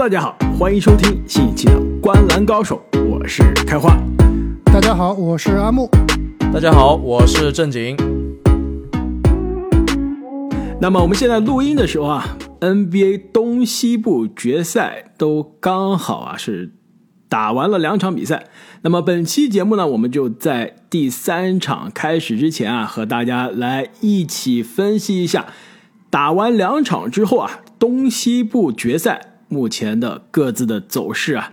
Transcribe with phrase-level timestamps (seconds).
[0.00, 3.94] 大家好，欢迎收听新一期的《观篮高手》，我是开花。
[4.64, 5.90] 大家好，我是阿木。
[6.50, 7.94] 大家好，我是正经。
[10.80, 16.72] 那么我们现在录音的时候啊，NBA 东西部决赛都刚好啊是
[17.28, 18.46] 打完了两场比赛。
[18.80, 25.48] 那么本期节目呢，我们就在第三场开始之前啊，和大家来一起分析一下
[26.08, 31.52] 打完两场之后啊，东西部决赛目前的各自的走势啊。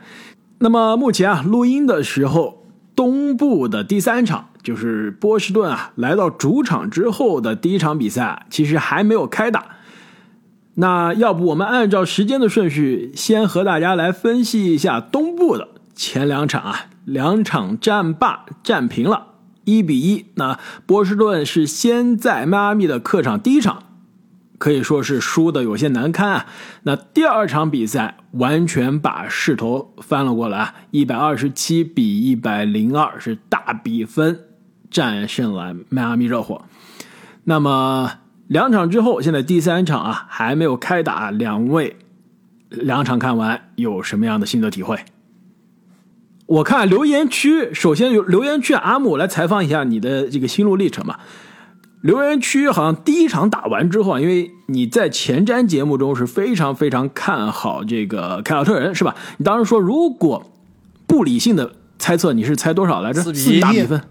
[0.59, 2.63] 那么目前啊，录音的时候，
[2.95, 4.47] 东部的第三场。
[4.63, 9.77] 就是波士顿啊，来到主场之后的第一场比赛，其实还没有开打。
[10.73, 19.27] 那要不我们按照时间的顺序，先和大家来分析一下东部的前两场啊，两场战罢战平了，
[19.63, 20.25] 一比一。
[20.35, 23.83] 那波士顿是先在迈阿密的客场第一场。
[24.57, 26.45] 可以说是输的有些难堪啊！
[26.83, 34.39] 那第二场比赛完全把势头翻了过来，一百二十七比一百零二是大比分
[34.89, 36.63] 战胜了迈阿密热火。
[37.43, 38.13] 那么
[38.47, 41.97] 两场之后，现在第三场啊还没有开打，两位
[42.69, 44.97] 两场看完有什么样的心得体会？
[46.47, 51.19] 我看留言区，首先有留言区阿姆来采访一下你的这个心路历程吧。
[52.01, 59.15] 留言区好像第一场打完之后啊，因为你在前瞻节目中是非常非常看好这个凯尔特人，是吧？
[59.37, 60.45] 你当时说如果
[61.07, 63.21] 不理性的猜测，你是猜多少来着？
[63.21, 64.01] 四比一大比分。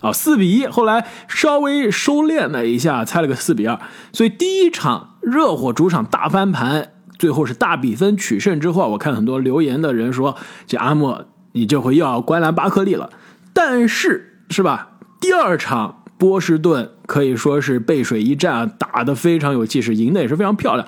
[0.00, 0.66] 哦，四比一。
[0.66, 3.78] 后来稍微收敛了一下，猜了个四比二。
[4.12, 13.10] 所以第一场热火主场大翻盘，最后是大比分取胜之后，我看很多留言的人说，这阿莫你这回又要观澜巴克利了。
[13.52, 14.92] 但是是吧？
[15.20, 15.99] 第二场。
[16.20, 20.86] 波士顿可以说是背水一战，打得非常有气势，赢得也是非常漂亮。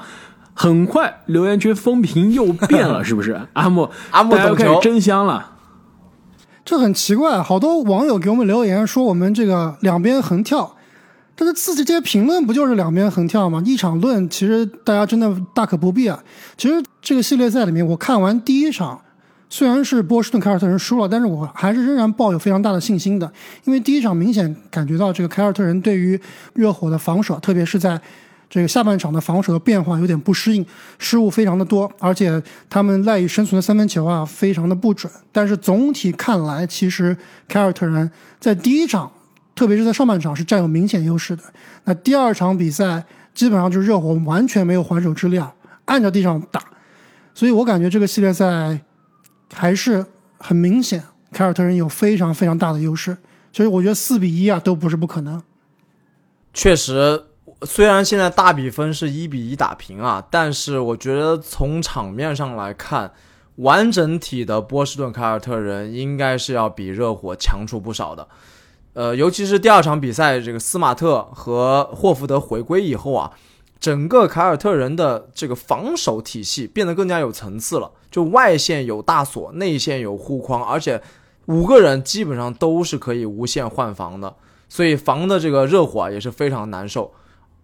[0.52, 3.40] 很快留言区风评又变了， 是不是？
[3.54, 5.52] 阿木，阿木开始真香了。
[6.64, 10.76] 这很奇怪，好多网友给我们留言说我们这个两边横跳，
[11.34, 13.62] 但是自己这些评论不就是两边横跳吗？
[13.64, 16.22] 一场论，其实大家真的大可不必啊。
[16.58, 19.00] 其实这个系列赛里面，我看完第一场。
[19.52, 23.30] 虽然是波士顿凯尔特人输了，但是我还是仍然抱有非常大的信心的，
[23.64, 26.18] 因为第一场明显感觉到这个凯尔特人对于
[26.54, 28.00] 热火的防守，特别是在
[28.48, 30.64] 这个下半场的防守的变化有点不适应，
[30.98, 35.12] 失误非常的多，而且他们赖以生存的三分球啊非常的不准。
[35.30, 37.14] 但是总体看来，其实
[37.46, 38.10] 凯尔特人
[38.40, 39.12] 在第一场，
[39.54, 41.42] 特别是在上半场是占有明显优势的。
[41.84, 43.04] 那第二场比赛
[43.34, 45.52] 基本上就是热火完全没有还手之力啊，
[45.84, 46.62] 按着地上打，
[47.34, 48.80] 所以我感觉这个系列赛。
[49.52, 50.04] 还是
[50.38, 53.16] 很明显，凯尔特人有非常非常大的优势，
[53.52, 55.42] 所以我觉得四比一啊都不是不可能。
[56.52, 57.24] 确实，
[57.62, 63.12] 虽然现在大比分是一比一打平啊，但是我觉得从场面上来看，
[63.56, 68.26] 完整体的波士顿凯尔特人应该是要比热火强出不少的。
[68.94, 73.32] 呃，尤其是第二场比赛，这个斯马特和霍福德回归以后啊。
[73.82, 81.02] 整个凯尔特人的这个防守体系变得更加有层次了，就外线有大锁，内线有护框，而且
[81.46, 84.32] 五个人基本上都是可以无限换防的，
[84.68, 87.12] 所以防的这个热火啊也是非常难受。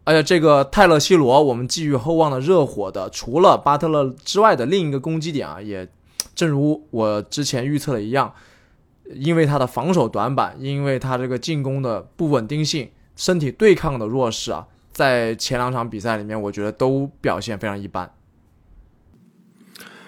[0.03, 5.89] 而且这个泰勒·西罗，我们寄予厚望的热火的，除了巴特勒之外的另一个攻击点啊，也
[6.34, 8.34] 正如我之前预测的一样，
[9.15, 14.67] 因为他的防守短板，因为他这个进攻的不稳定性，身体对抗的弱势啊。
[14.98, 18.10] 在前两场比赛里面，我觉得都表现非常一般。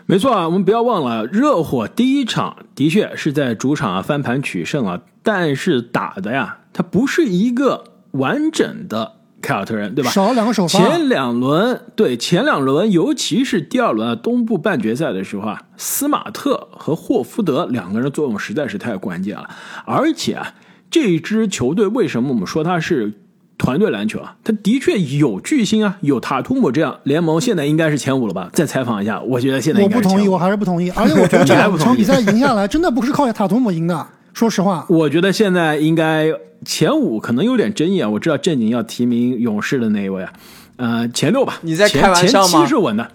[0.04, 10.10] 没错啊，我们不要忘了，热火第一场的确是在主场啊翻盘取胜啊，但是打的呀，他不是一个完整的凯尔特人，对吧？
[10.10, 10.76] 少两个首发。
[10.76, 19.48] 前两轮对前两轮，尤其是第二轮啊东部半决赛的时候啊，斯马特和霍福德两个人作用实在是太关键了，
[19.86, 20.54] 而且啊，
[20.90, 23.19] 这支球队为什么我们说它是？
[23.60, 28.48] 团队篮球啊，他的确有巨星啊，有塔图姆这样联盟现在应该是前五了吧？
[28.54, 30.90] 再采访一下，我觉得现在我不同意，我还是不同意。
[30.96, 34.06] 而且我觉得这两场比赛 赢下来，真的不是靠塔图姆赢的。
[34.32, 36.28] 说实话，我觉得现在应该
[36.64, 38.08] 前五可能有点争议啊。
[38.08, 40.32] 我知道正经要提名勇士的那一位啊，
[40.76, 41.58] 呃，前六吧。
[41.60, 42.48] 你在开玩笑吗？
[42.48, 43.10] 前七是稳的，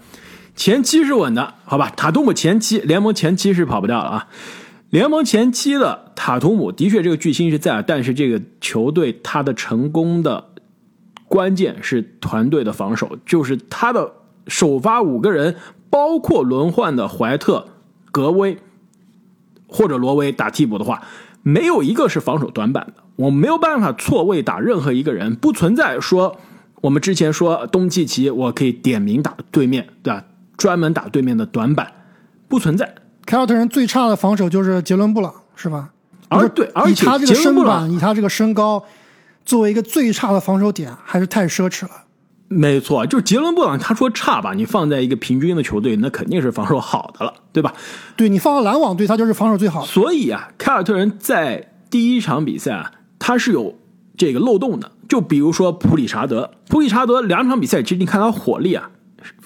[0.54, 1.92] 前七是稳的，好吧？
[1.96, 4.26] 塔图姆前七，联盟前七是跑不掉了啊。
[4.90, 10.48] 联盟前期的塔图姆的确这个巨星是在，但是这个球队他的成功的
[11.26, 14.12] 关键是团队的防守，就是他的
[14.46, 15.56] 首发五个人，
[15.90, 17.66] 包括轮换的怀特、
[18.12, 18.58] 格威
[19.66, 21.02] 或者罗威打替补的话，
[21.42, 23.02] 没有一个是防守短板的。
[23.16, 26.38] 我没有办法错位打任何一个人，不存在说
[26.82, 30.24] 我们之前说东契奇我可以点名打对面，对吧？
[30.56, 31.92] 专门打对面的短板，
[32.46, 32.94] 不存在。
[33.26, 35.90] 凯尔特人最差的防守就是杰伦布朗，是吧？
[36.28, 38.82] 而对，而且以他这个身板，以他这个身高，
[39.44, 41.90] 作为一个最差的防守点，还是太奢侈了。
[42.48, 47.74] 没错，就是杰伦布朗，他说差吧，你放在一个平均的球队，那肯定是防守好的了，对吧？
[48.14, 49.86] 对你放到篮网队，他就是防守最好的。
[49.88, 53.76] 所以啊，凯尔特人在第一场比赛啊，他是有
[54.16, 54.92] 这个漏洞的。
[55.08, 58.90] 就比如说普里查德，普里查德两场比赛，其实你看他火力啊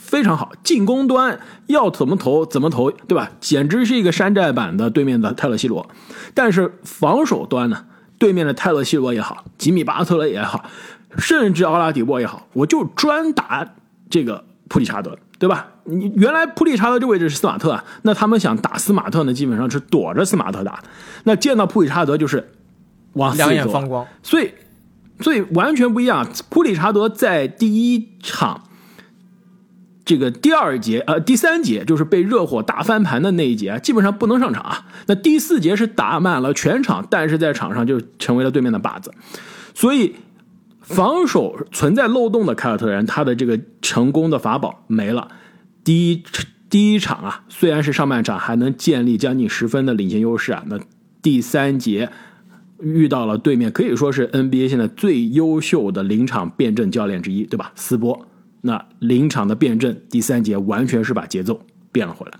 [0.00, 3.30] 非常好，进攻端要怎么投怎么投，对吧？
[3.38, 5.88] 简直是一个山寨版的对面的泰勒西罗。
[6.34, 7.84] 但是防守端呢，
[8.18, 10.64] 对面的泰勒西罗也好，吉米巴特勒也好，
[11.18, 13.74] 甚至奥拉迪波也好，我就专打
[14.08, 15.68] 这个普里查德，对吧？
[15.84, 20.82] 你原来普里查德这位置是斯马特啊，那他们想打斯马特呢，基本上是躲着斯马特打。
[21.24, 22.52] 那见到普里查德就是
[23.12, 24.06] 往两眼放光。
[24.22, 24.52] 所以，
[25.20, 26.26] 所以完全不一样。
[26.48, 28.62] 普里查德在第一场
[30.04, 34.86] 这个第二节呃第三节就是被热火打翻盘的那一节，基本上不能上场啊。
[35.06, 39.12] 那第四节是打满了全场，但是在场上就成为了对面的靶子。
[39.74, 40.16] 所以
[40.80, 45.28] 防守存在漏洞的凯尔特人，他的这个成功的法宝没了。
[45.84, 46.22] 第一
[46.68, 50.80] 第一场啊，虽然是上半场还能建立将近十分的领先优势啊，那
[51.22, 52.10] 第三节
[52.80, 57.72] 遇到了对面可以说是 NBA 现在最优秀的临场辩证教练之一，对吧？
[57.74, 58.26] 斯波。
[58.62, 61.60] 那临场的辩证，第三节完全是把节奏
[61.90, 62.38] 变了回来。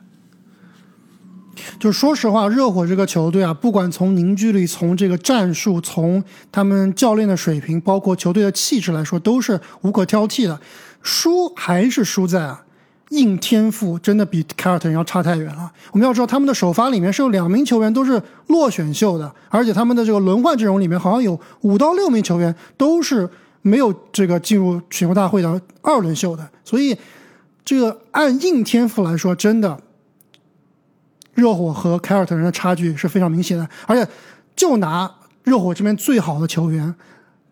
[1.79, 10.59] 就说实话，热火这个球队啊，不管从凝聚力、从这个战术、从他们教练的水平，包括球队的气质来说，都是无可挑剔的。
[11.03, 12.65] 输还是输在啊，
[13.11, 15.71] 硬天赋真的比凯尔特人要差太远了。
[15.93, 23.29] 我们要知道，他们的首发里面是有两名球员都是落选秀的，而且他们的这个轮换阵容里面好像有五到六名球员都是
[23.63, 26.97] 没有这个进入选秀大会的二轮秀的，所以
[27.65, 29.81] 这个按硬天赋来说，真的。
[31.35, 34.07] 热火和凯尔特人的差距是非常明显的，而且
[34.55, 35.11] 就拿
[35.43, 36.95] 热火这边最好的球员，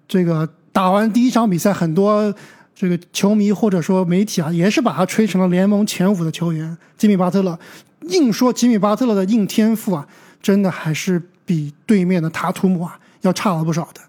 [0.06, 2.34] 这个打完第一场比赛，很多
[2.74, 6.76] 这个球迷或者说媒体啊，也是把他吹成了联盟前五的球员。
[6.98, 7.58] 吉米巴特勒，
[8.02, 10.06] 硬说吉米巴特勒的硬天赋啊，
[10.42, 14.00] 真的还是比对面的塔图姆啊要差了不少的。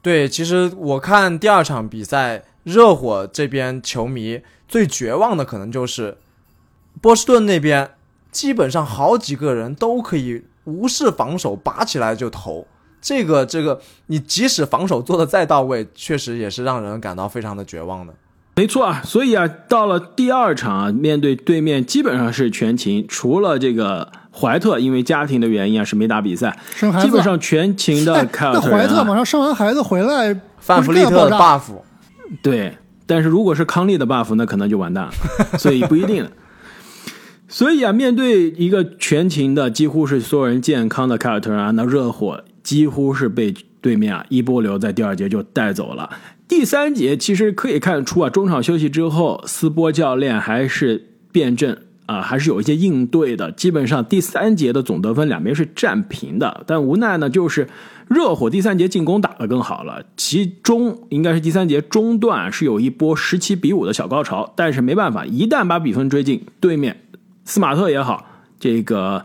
[0.00, 6.16] 对，其实我看第二场比赛，热火这边球迷最绝望的可能就是
[7.00, 7.90] 波士顿那边，
[8.30, 12.66] 基本上好几个人都可以无视防守，拔起来就投。
[13.00, 18.12] 这个这个，你即使防守做的再到位，确实也是让人感到非常的绝望的。
[18.56, 31.62] 没错啊，所以啊，到了第二场啊，面对对面基本上是全勤，除了这个怀特因为家庭的原因啊是没打比赛，生孩子基本上全勤的 哎，那凯尔特人、啊怀特马上生完孩子回来，范弗利特的 buff，
[32.42, 32.76] 对，
[33.06, 35.12] 但是如果是康利的 buff，那可能就完蛋了，
[35.58, 36.30] 所以不一定了。
[37.48, 46.10] 所以啊，面对一个全勤的、几乎是所有人健康的凯尔特人啊，那热火几乎是被对面啊一波流在第二节就带走了。
[46.46, 51.74] 第三节其实可以看出啊，中场休息之后，斯波教练还是辩证
[52.08, 53.52] 啊，还是有一些应对的。
[53.52, 57.68] 基本上第三节的总得分两边是战平的，但无奈呢，就是
[58.08, 67.04] 热火第三节进攻打得更好了，其中应该是第三节中段是有一波十七比五的小高潮，但是没办法，一旦把比分追进，对面
[67.44, 68.26] 斯马特也好，
[68.58, 69.22] 这个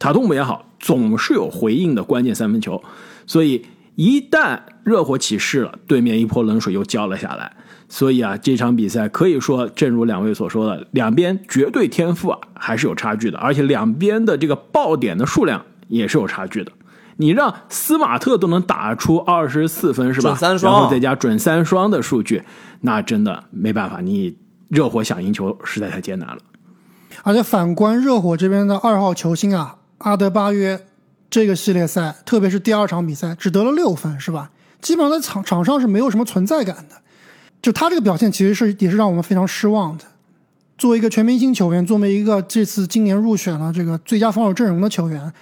[0.00, 2.82] 塔图姆也好，总是有回应的关键三分球，
[3.28, 7.56] 所以一旦热火起势了，对面一泼冷水又浇了下来。
[7.94, 16.72] 所以啊，这场比赛可以说，正如两位所说的，两边绝对天赋啊还是有差距的，而且两边的这个爆点的数量也是有差距的。
[17.18, 20.34] 你让斯马特都能打出二十四分是吧？
[20.34, 22.42] 三双然后再加准三双的数据，
[22.80, 24.36] 那真的没办法，你
[24.66, 26.38] 热火想赢球实在太艰难了。
[27.22, 30.80] 而且反观热火这边的二号球星啊，阿德巴约，
[31.30, 34.50] 这个系列赛，特别是第二场比赛，只得了六分，是吧？
[34.80, 36.96] 基本上在场场上是没有什么存在感的。
[37.64, 40.04] 就他这个表现，其实是也是让我们非常失望的。
[40.76, 45.32] 作为一个全明星球员，作为一个这次今年入选了这个最佳防守阵容的球员，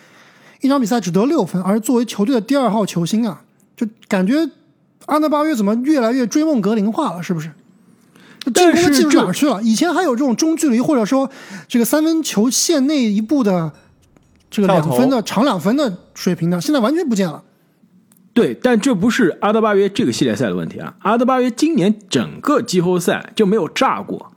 [0.61, 3.43] 一场比赛只得六分，而作为球队的第二号球星啊，
[3.77, 4.49] 就感觉
[5.07, 7.51] 安德巴约怎么越来越追梦格林化了，是不是？
[8.45, 9.61] 进但是攻的技术哪儿去了？
[9.65, 11.29] 以前还有这种中距离或者说
[11.67, 13.73] 这个三分球线内一步的
[14.49, 17.43] 这个两分的长两分的水平的，现在完全不见了。
[18.35, 20.95] 对，但这不是阿德巴约这个系列赛的问题啊！
[21.01, 24.33] 阿德巴约今年整个季后赛就没有炸过。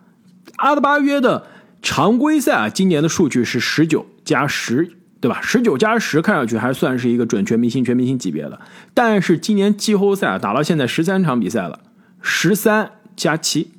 [0.57, 1.47] 阿德巴约的
[1.81, 5.39] 常规赛啊，今年的数据是十九加十，对吧？
[5.41, 8.59] 十九加十看上去还算是一个准全明星、全明星级别的，
[8.93, 11.79] 但是今年季后赛啊，打到现在十三场比赛了，
[12.21, 13.71] 十三加七，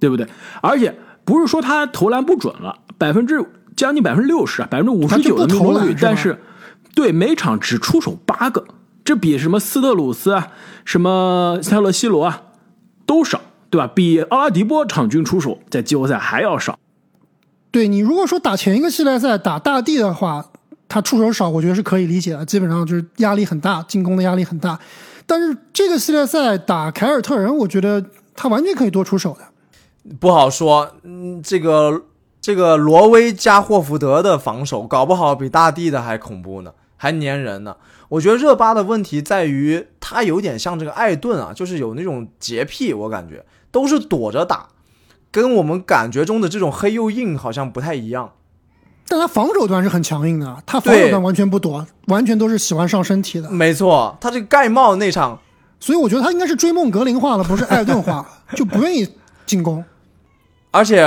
[0.00, 0.26] 对不对？
[0.62, 0.94] 而且
[1.24, 3.44] 不是说他投篮不准了，百分之
[3.76, 6.40] 将近百分之六十啊，百分之五十九的命中率，但是
[6.94, 8.64] 对每场只出手八个，
[9.04, 10.48] 这比什么斯特鲁斯啊、
[10.84, 12.42] 什么塞勒西罗啊
[13.04, 13.86] 都少，对吧？
[13.86, 16.78] 比奥拉迪波场均出手在季后赛还要少。
[17.70, 20.46] 对你如果说打前一个系列赛打大地的话，
[20.88, 24.78] 他出手少，我觉得是可以理解的，基本上就是压力很大，进攻的压力很大。
[25.26, 30.14] 但是这个系列赛打凯尔特人，我觉得他完全可以多出手的。
[30.20, 32.02] 不好说，嗯，这个
[32.40, 36.72] 这个罗威加霍福德的防守，搞不好比大地的还恐怖呢，
[37.04, 37.76] 还粘人呢。
[38.08, 44.68] 我觉得热巴的问题在于，他有点像这个艾顿啊，就是有那种洁癖，我感觉都是躲着打，
[45.30, 48.32] 跟我们感觉中的这种黑又硬好像不太一样。
[49.06, 53.50] 但他防守端是很强硬的，他防守端完全不躲，完全都是喜欢上身体的。
[53.50, 55.38] 没错，他这个盖帽那场，
[55.78, 59.06] 所以我觉得他应该是追梦格林化了，不是艾顿化，就不愿意
[59.44, 59.84] 进攻。
[60.70, 61.04] 而且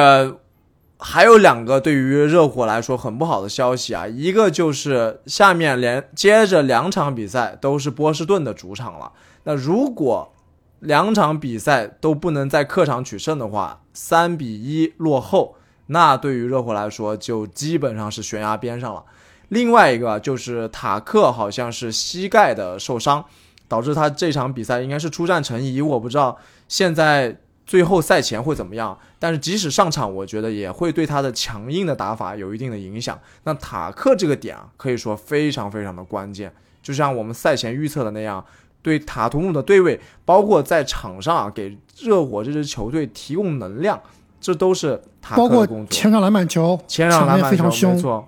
[0.99, 9.11] 还有两个对于热火来说很不好的消息啊，一个就是下面连接着两场比赛都是波士顿的主场了。
[9.43, 10.33] 那如果
[10.79, 19.03] 两场比赛都不能在客场取胜的话，三比一落后，那对于热火来说就基本上是悬崖边上了。
[19.49, 23.23] 另外一个就是塔克好像是膝盖的受伤，
[23.67, 26.37] 导致他这场比赛应该是出战成疑，我不知道
[26.67, 27.37] 现在。
[27.67, 28.97] 最后赛前会怎么样？
[29.19, 33.19] 但是即使上场，我觉得也会对他的强硬的打法有一定的影响。
[33.43, 36.51] 那塔克这个点啊，可以说非常非常的关键。
[36.81, 38.43] 就像我们赛前预测的那样，
[38.81, 44.01] 对塔图姆的对位，包括在场上啊给热火这支球队提供能量，
[44.39, 45.87] 这都是塔克的工作。
[45.87, 48.27] 前场篮板球，前场篮板非常凶，没错。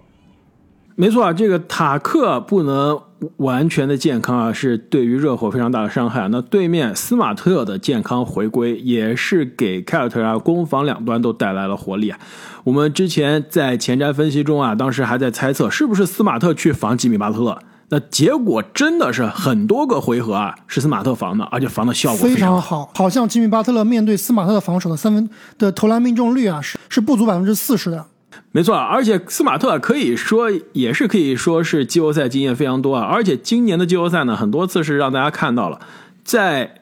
[0.96, 3.02] 没错啊，这个塔克不能
[3.38, 6.28] 完全的健康啊，是对于热火非常大的伤害。
[6.30, 12.20] 那对面斯马特的健康回归，也是给凯尔特人攻防两端都带来了活力啊。
[12.64, 17.58] 我们之前在前瞻分析中啊，当时还在猜测是不是斯马特去防吉米巴特勒，
[17.90, 22.92] 那结果真的是很多个回合啊，是斯马特防的，而且防的效果非常好。
[22.94, 28.06] 好像吉米巴特勒面对斯马特的防守的三分的投篮命中率啊，是是不足百分之四十的。
[28.52, 35.80] 没错，而且斯马特可以说也是可以说是季后赛经验非常多啊，而且今年的季后赛呢，很多次是让大家看到了，
[36.24, 36.82] 在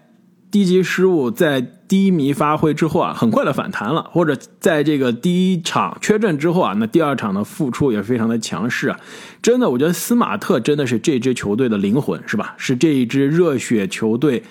[0.49, 8.99] 低级失误、在低迷发挥之后啊，很快的反弹了，或者在这个第一场缺阵之后啊，那第二场的付出也非常的强势啊，
[9.41, 12.55] 真的，我觉得斯马特真的是这支球队的灵魂，是吧？
[12.57, 14.43] 是这一支热血球队，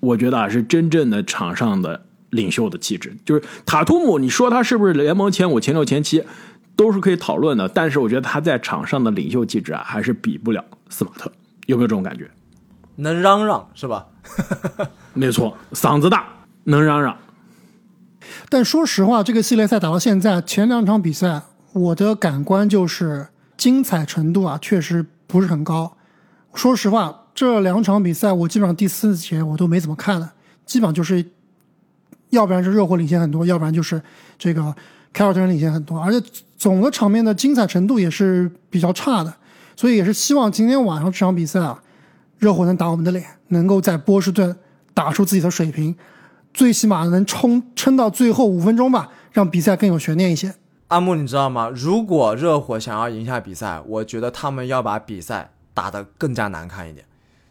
[0.00, 2.06] 我觉得啊，是真正的场上的。
[2.34, 6.24] 领袖的气质，就是塔图姆，你说他是不是联盟前五、前六、前七，
[6.76, 7.68] 都是可以讨论的。
[7.68, 11.30] 但是我觉得他在场上的领袖气质啊，还是比不了斯马特。
[11.66, 12.28] 有没有这种感觉？
[12.96, 14.06] 能嚷嚷是吧？
[15.14, 16.26] 没错，嗓子大，
[16.64, 17.16] 能嚷嚷。
[18.48, 25.96] 但说实话，这个系列赛打到现在，前两场比赛，我的感官就是精彩程度啊，确实不是很高。
[26.52, 30.32] 说实话，这两场比赛我基本上第四节我都没怎么看了，
[30.66, 31.24] 基本上就是。
[32.34, 34.00] 要不然是热火领先很多，要不然就是
[34.38, 34.74] 这个
[35.12, 36.20] 凯尔特人领先很多，而且
[36.58, 39.32] 总的场面的精彩程度也是比较差的，
[39.74, 41.82] 所以也是希望今天晚上这场比赛啊，
[42.38, 44.56] 热火能打我们的脸，能够在波士顿
[44.92, 45.96] 打出自己的水平，
[46.52, 50.54] 最起码能冲撑到最后五分钟吧，让比赛更有悬念一些。
[50.88, 51.70] 阿木，你知道吗？
[51.74, 57.06] 如果热火想要赢下比赛，我觉得他们要把比赛打得更加难看一点，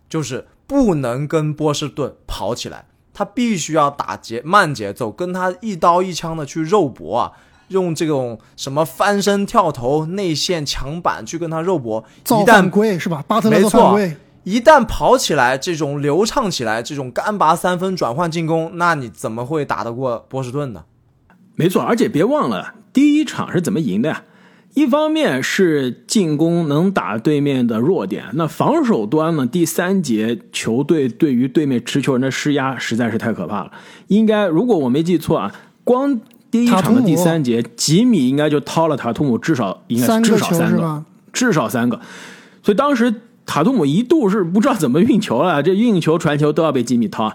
[0.08, 2.86] 就是不能跟波士顿跑起来。
[3.14, 7.32] 他必须要打节慢节奏，跟他一刀一枪的去肉搏啊，
[7.68, 12.04] 用这种什么翻身跳投、内线抢板去跟他肉搏。
[12.26, 13.24] 一旦归是吧？
[13.28, 14.00] 巴特勒没错，
[14.44, 20.84] 一旦跑起来，这种流畅起来，这种干拔三分转换进攻，那你怎么会打得过波士顿呢？
[21.56, 24.24] 没错，而且别忘了第一场是怎么赢的呀？
[24.76, 29.46] 一方面是进攻能打对面的弱点，那防守端呢？
[29.46, 33.72] 第三节球队对于对面持球人的施压实在是太可怕了。
[34.08, 35.54] 应该如果我没记错啊，
[35.84, 42.00] 光第一场的第三节，吉米应该就掏了塔图姆至少应该至少三个，至少三个。
[42.64, 43.14] 所以当时
[43.46, 47.32] 塔图姆一度是不知道怎么运球了，这运球传球都要被吉米掏。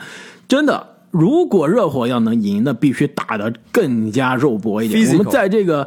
[0.49, 5.09] 真的，如果热火要能赢，那必须打得更加肉搏一点。
[5.13, 5.87] 我们在这个。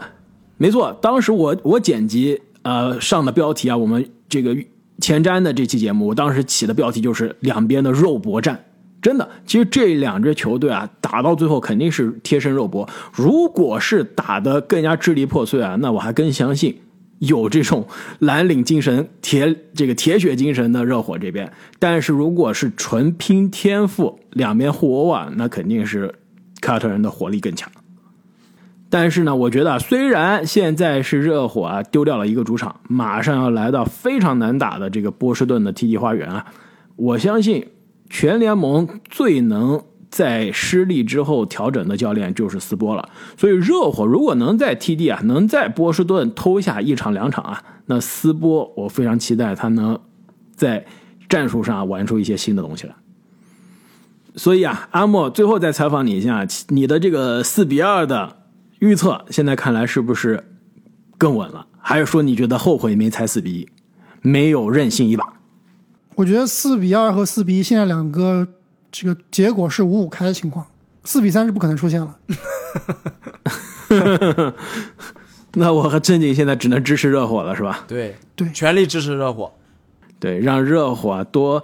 [0.61, 4.55] 没错，当时我我剪辑呃上的标题啊，我们这个
[4.99, 8.63] 前瞻的这期节目，我当时起的标题就是两边的肉搏战。
[9.01, 12.87] 真的，其实这两支球队啊，打到最后肯定是贴身肉搏。
[13.11, 16.79] 如果是打得更加支离破碎啊，那我还更相信
[17.17, 17.87] 有这种
[18.19, 21.51] 蓝领精神、铁这个铁血精神的热火这边。
[21.79, 26.13] 但是如果是纯拼天赋，两边互殴啊，那肯定是
[26.61, 27.67] 凯尔特人的火力更强。
[28.91, 36.45] 但是呢，我觉得虽然现在是热火啊丢掉了一个主场，马上要来到非常难打的这个波士顿的 TD 花园啊，
[36.97, 37.65] 我相信
[38.09, 43.07] 全联盟最能在失利之后调整的教练就是斯波了。
[43.37, 49.97] 所以热火如果能在 TD 啊，能在波士顿偷下一场两场啊，那斯波我非常期待他能
[50.53, 50.85] 在
[51.29, 52.95] 战术上玩出一些新的东西来。
[54.35, 58.40] 所以啊，阿莫最后再采访你一下，你的这个四比二的。
[58.81, 60.43] 预测现在看来是不是
[61.17, 61.67] 更稳了？
[61.79, 63.69] 还是说你觉得后悔没猜四比一，
[64.21, 65.33] 没有任性一把？
[66.15, 68.47] 我觉得四比二和四比一现在两个
[68.91, 70.65] 这个结果是五五开的情况，
[71.03, 72.17] 四比三是不可能出现了。
[75.53, 77.83] 那我和正经现在只能支持热火了，是吧？
[77.87, 79.53] 对对，全力支持热火。
[80.19, 81.63] 对，让热火多。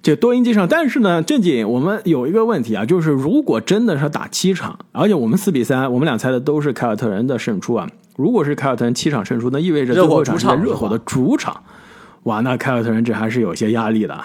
[0.00, 7.88] 这多赢几场，但是呢，正经我们有一个问题啊，就是如果真的是打七场，而且我们四比三，我们俩猜的都是凯尔特人的胜出啊。
[8.16, 11.62] 如果是凯尔特人七场胜出，那意味着最后一场是热火的主场，
[12.24, 14.18] 哇，那凯尔特人这还是有些压力的。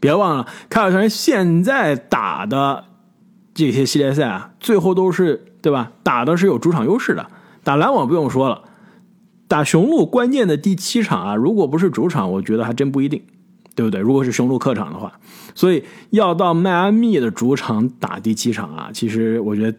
[0.00, 2.84] 别忘了，凯尔特人现在打的
[3.54, 5.92] 这些系列赛啊，最后都是对吧？
[6.02, 7.26] 打的是有主场优势的。
[7.62, 8.62] 打篮网不用说了，
[9.46, 13.22] 打雄鹿关键的第七场啊，如果不是主场，我觉得还真不一定。
[13.74, 14.00] 对不对？
[14.00, 15.18] 如果是雄鹿客场的话，
[15.54, 19.78] 所以要到迈阿密的主场打第七场啊，其实我觉得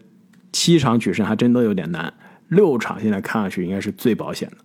[0.52, 2.12] 七场取胜还真的有点难。
[2.48, 4.56] 六场现在看上去应该是最保险的。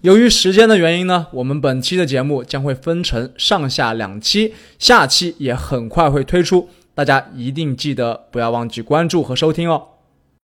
[0.00, 9.97] 由于时间的原因呢，我们本期的节目将会分成上下两期，下期也很快会推出，大家一定记得不要忘记关注和收听哦。